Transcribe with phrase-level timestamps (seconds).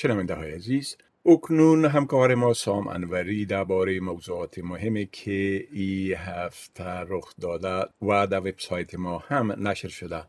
[0.00, 7.34] شنونده های عزیز اکنون همکار ما سام انوری درباره موضوعات مهمی که ای هفته رخ
[7.40, 10.24] داده و در وبسایت ما هم نشر شده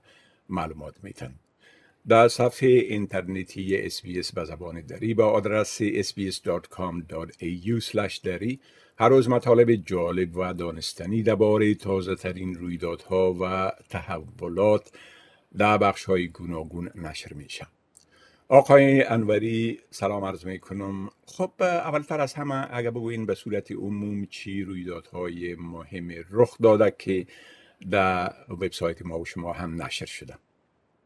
[0.49, 1.33] معلومات میتن.
[2.07, 6.51] در صفحه اینترنتی اسپیس به زبان دری با آدرس sbs.com.au
[8.23, 8.59] دری
[8.97, 14.91] هر روز مطالب جالب و دانستنی درباره تازه ترین رویدادها و تحولات
[15.57, 17.67] در بخش های گوناگون نشر میشن
[18.51, 24.25] آقای انوری سلام عرض می کنم خب اولتر از همه اگر بگوین به صورت عموم
[24.25, 27.25] چی رویدادهای مهم رخ داده که
[27.91, 30.35] در وبسایت ما و شما هم نشر شده؟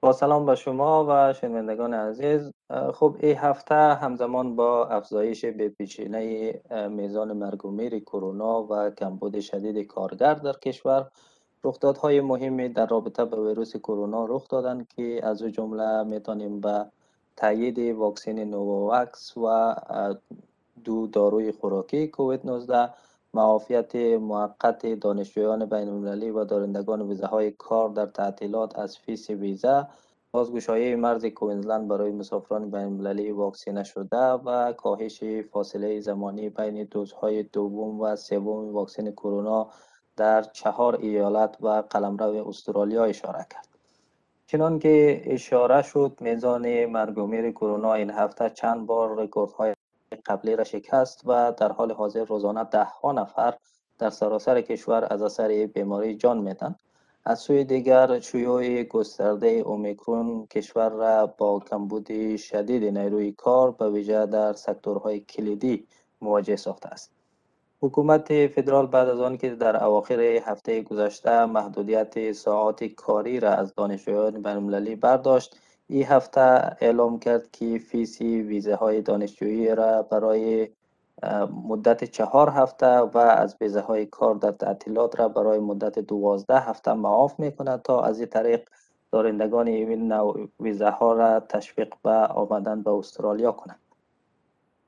[0.01, 2.51] با سلام به شما و شنوندگان عزیز.
[2.93, 6.53] خب این هفته همزمان با افزایش بیپیچینه
[6.89, 11.07] میزان مرگ و میر کرونا و کمبود شدید کارگر در کشور
[11.63, 16.85] رخدادهای مهمی در رابطه با ویروس کرونا رخ دادند که از جمله می‌تونیم به
[17.35, 19.75] تایید واکسن نوواواکس و
[20.83, 22.89] دو داروی خوراکی کووید 19
[23.33, 29.87] معافیت موقت دانشجویان بین المللی و دارندگان ویزا های کار در تعطیلات از فیس ویزا.
[30.31, 37.43] بازگشایی مرز کوینزلند برای مسافران بین المللی واکسینه شده و کاهش فاصله زمانی بین دوزهای
[37.43, 39.69] دوم و سوم واکسن کرونا
[40.17, 43.72] در چهار ایالت و قلمرو استرالیا اشاره کرد.
[44.45, 49.73] چنان که اشاره شد میزان مرگ کرونا این هفته چند بار رکوردهای
[50.25, 53.53] قبلی را شکست و در حال حاضر روزانه ده ها نفر
[53.99, 56.75] در سراسر کشور از اثر بیماری جان میدن.
[57.25, 64.25] از سوی دیگر شیوع گسترده اومیکرون کشور را با کمبود شدید نیروی کار به ویژه
[64.25, 65.87] در سکتورهای کلیدی
[66.21, 67.11] مواجه ساخته است.
[67.83, 73.75] حکومت فدرال بعد از آن که در اواخر هفته گذشته محدودیت ساعات کاری را از
[73.75, 76.41] دانشجویان بینالمللی برداشت این هفته
[76.81, 80.69] اعلام کرد که فیسی ویزه های دانشجویی را برای
[81.67, 86.93] مدت چهار هفته و از ویزه های کار در تعطیلات را برای مدت دوازده هفته
[86.93, 88.69] معاف می کند تا از این طریق
[89.11, 90.13] دارندگان این
[90.59, 93.79] ویزه ها را تشویق به آمدن به استرالیا کنند.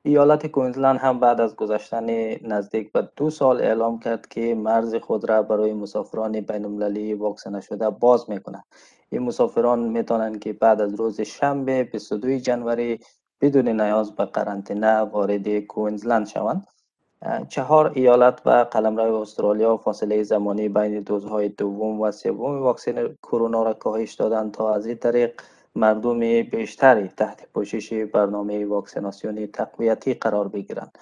[0.08, 2.06] ایالت کوینزلند هم بعد از گذشتن
[2.48, 7.62] نزدیک به دو سال اعلام کرد که مرز خود را برای مسافران بین المللی واکسنه
[7.62, 8.64] شده باز می کند.
[9.10, 13.00] این مسافران می توانند که بعد از روز شنبه 22 جنوری
[13.42, 16.68] بدون نیاز به قرنطینه وارد کوینزلند شوند.
[17.50, 23.74] چهار ایالت و قلمرو استرالیا فاصله زمانی بین دوزهای دوم و سوم واکسن کرونا را
[23.74, 25.42] کاهش دادند تا از این طریق
[25.78, 30.98] مردم بیشتری تحت پوشش برنامه واکسیناسیون تقویتی قرار بگیرند.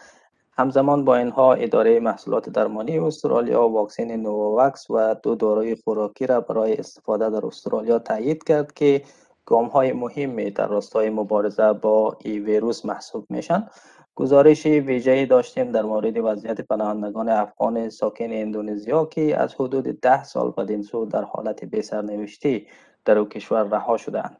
[0.51, 6.77] همزمان با اینها اداره محصولات درمانی استرالیا واکسن نوواکس و دو داروی خوراکی را برای
[6.77, 9.03] استفاده در استرالیا تایید کرد که
[9.45, 13.67] گام های مهمی در راستای مبارزه با این ویروس محسوب میشن.
[14.15, 20.51] گزارش ویژه‌ای داشتیم در مورد وضعیت پناهندگان افغان ساکن اندونزیا که از حدود ده سال
[20.51, 22.67] بدین سو در حالت بی‌سرنوشتی
[23.05, 24.37] در او کشور رها شدند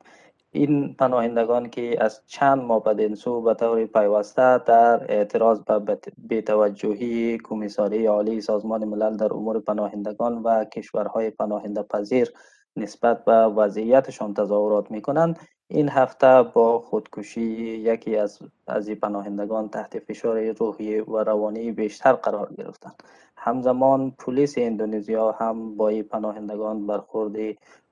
[0.56, 8.06] این پناهندگان که از چند ماه سو به طور پیوسته در اعتراض به بیتوجهی کمیساری
[8.06, 12.34] عالی سازمان ملل در امور پناهندگان و کشورهای پناهنده پذیر
[12.76, 17.42] نسبت به وضعیتشان تظاهرات می کنند این هفته با خودکشی
[17.78, 23.04] یکی از از پناهندگان تحت فشار روحی و روانی بیشتر قرار گرفتند.
[23.38, 27.36] همزمان پلیس اندونزیا هم با این پناهندگان برخورد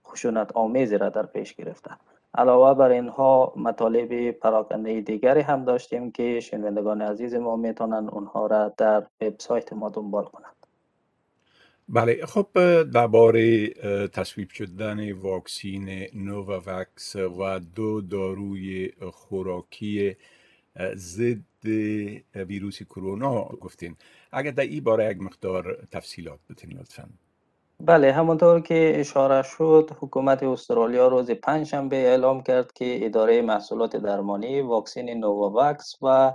[0.07, 1.99] خشونت آمیزی را در پیش گرفتند.
[2.35, 8.73] علاوه بر اینها مطالب پراکنده دیگری هم داشتیم که شنوندگان عزیز ما می‌تونن اونها را
[8.77, 10.55] در وبسایت ما دنبال کنند.
[11.89, 12.47] بله خب
[12.83, 13.67] درباره
[14.07, 20.15] تصویب شدن واکسین نوواکس و دو داروی خوراکی
[20.95, 21.67] ضد
[22.35, 23.95] ویروس کرونا گفتین.
[24.31, 27.09] اگر در این باره یک مقدار تفصیلات بتین لطفا.
[27.85, 34.61] بله همونطور که اشاره شد حکومت استرالیا روز پنجشنبه اعلام کرد که اداره محصولات درمانی
[34.61, 36.33] واکسن نوواکس و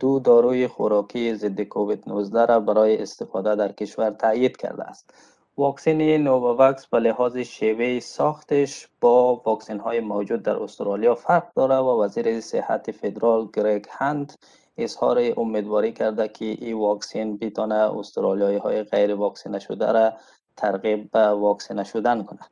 [0.00, 5.14] دو داروی خوراکی ضد کووید 19 را برای استفاده در کشور تایید کرده است.
[5.56, 12.02] واکسن نوواکس به لحاظ شیوه ساختش با واکسن های موجود در استرالیا فرق داره و
[12.02, 14.32] وزیر صحت فدرال گریگ هند
[14.78, 20.12] اظهار امیدواری کرده که این واکسن بیتانه استرالیایی های غیر واکسینه شده را
[20.58, 22.50] ترغیب به واکسینه شدن کند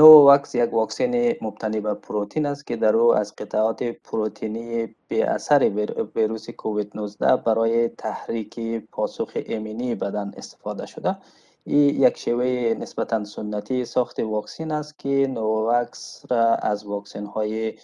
[0.00, 5.88] نوواواکس یک واکسن مبتنی بر پروتین است که در او از قطعات پروتینی بی اثر
[6.14, 8.60] ویروس کووید 19 برای تحریک
[8.92, 11.16] پاسخ ایمنی بدن استفاده شده.
[11.64, 17.74] این یک شیوه نسبتا سنتی ساخت واکسن است که نوواواکس را از واکسن های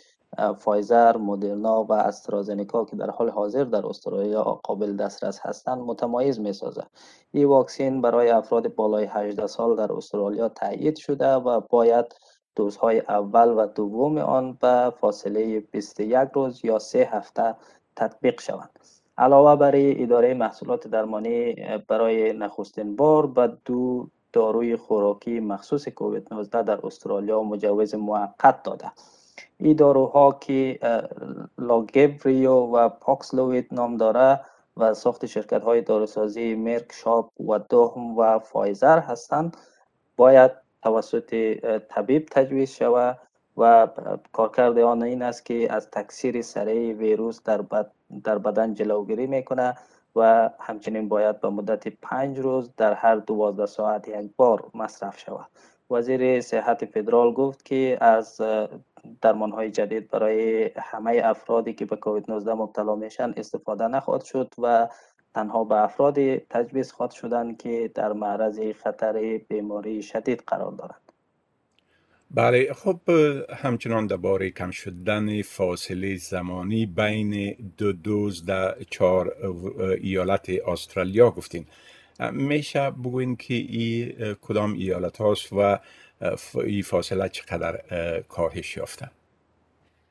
[0.59, 6.53] فایزر، مدرنا و آسترازنیکا که در حال حاضر در استرالیا قابل دسترس هستند متمایز می
[6.53, 6.83] سازه.
[7.31, 12.07] این واکسین برای افراد بالای 18 سال در استرالیا تایید شده و باید
[12.57, 17.55] دوزهای اول و دوم آن به فاصله 21 روز یا سه هفته
[17.97, 18.79] تطبیق شوند.
[19.19, 21.55] علاوه بر اداره محصولات درمانی
[21.89, 28.93] برای نخستین بار به دو داروی خوراکی مخصوص کووید 19 در استرالیا مجوز موقت داده
[29.59, 30.79] این داروها که
[31.59, 34.41] لاگبریو و پاکسلویت نام داره
[34.77, 39.57] و ساخت شرکت های داروسازی مرک شاپ و دوهم و فایزر هستند
[40.17, 40.51] باید
[40.83, 41.35] توسط
[41.89, 43.19] طبیب تجویز شود
[43.57, 43.89] و
[44.33, 47.65] کارکرد آن این است که از تکثیر سریع ویروس در,
[48.25, 49.75] در بدن جلوگیری می‌کنه
[50.17, 55.47] و همچنین باید به مدت پنج روز در هر دوازده ساعت یک بار مصرف شود.
[55.91, 58.41] وزیر صحت فدرال گفت که از
[59.23, 64.55] درمان های جدید برای همه افرادی که به کووید 19 مبتلا میشن استفاده نخواهد شد
[64.59, 64.89] و
[65.35, 71.01] تنها به افراد تجویز خواهد شدند که در معرض خطر بیماری شدید قرار دارند.
[72.31, 73.01] بله خب
[73.51, 79.33] همچنان درباره کم شدن فاصله زمانی بین دو دوز در چهار
[80.03, 81.67] ایالت استرالیا گفتین.
[82.33, 85.79] میشه بگوین که این کدام ایالت هاست و
[86.55, 87.81] این فاصله چقدر
[88.29, 89.11] کاهش یافته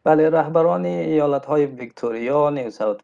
[0.07, 2.99] بله رهبران ایالت های ویکتوریا، نیو ساوت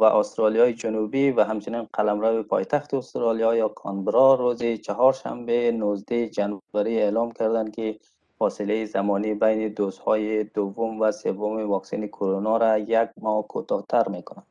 [0.00, 7.32] و استرالیای جنوبی و همچنین قلمرو پایتخت استرالیا یا کانبرا روز چهارشنبه 19 جنوری اعلام
[7.32, 7.98] کردند که
[8.38, 14.46] فاصله زمانی بین دوزهای دوم و سوم واکسن کرونا را یک ماه کوتاهتر می‌کنند.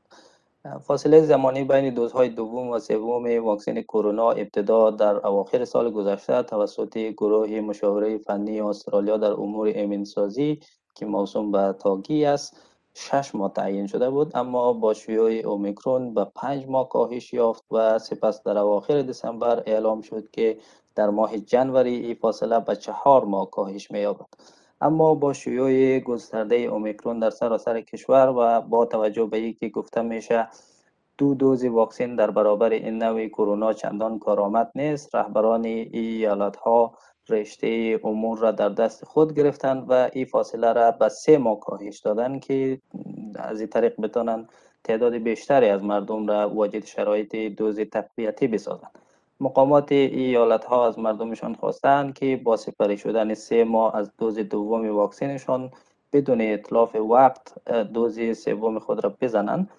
[0.64, 6.98] فاصله زمانی بین دوزهای دوم و سوم واکسن کرونا ابتدا در اواخر سال گذشته توسط
[6.98, 10.60] گروه مشاوره فنی استرالیا در امور امنسازی
[10.96, 12.58] که موسوم به تاگی است
[12.94, 14.32] شش ماه تعیین شده بود.
[14.36, 20.02] اما با شیوع اومیکرون به پنج ماه کاهش یافت و سپس در اواخر دسامبر اعلام
[20.02, 20.58] شد که
[20.96, 24.26] در ماه جنوری این فاصله به چهار ماه کاهش می‌یابد.
[24.82, 30.48] اما با شیوع گسترده اومیکرون در سراسر کشور و با توجه به اینکه گفته میشه
[31.18, 36.98] دو دوز واکسن در برابر این نوع کرونا چندان کارآمد نیست رهبران ایالت ها
[37.30, 42.00] رشته امور را در دست خود گرفتند و این فاصله را به سه ماه کاهش
[42.00, 42.82] دادند که
[43.36, 44.50] از این طریق بتانند
[44.84, 49.03] تعداد بیشتری از مردم را واجد شرایط دوز تقویتی بسازند
[49.44, 54.90] مقامات ایالت ها از مردمشان خواستند که با سپری شدن سه ماه از دوز دوم
[54.96, 55.72] واکسنشان
[56.14, 59.70] بدون اطلاف وقت دوز سوم خود را بزنند.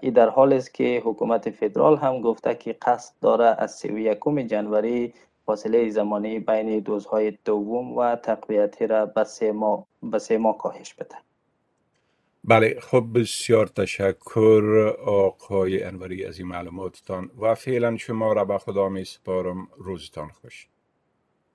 [0.00, 4.18] این در حال است که حکومت فدرال هم گفته که قصد داره از 31
[4.48, 5.14] جنوری
[5.46, 9.24] فاصله زمانی بین دوزهای دوم و تقویتی را به
[10.18, 11.29] سه ماه کاهش بده.
[12.44, 18.88] بله خب بسیار تشکر آقای انوری از این معلوماتتان و فعلا شما را به خدا
[18.88, 20.68] می سپارم روزتان خوش.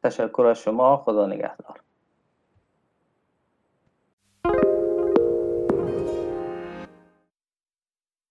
[0.04, 1.85] تشکر از شما خدا نگهدار.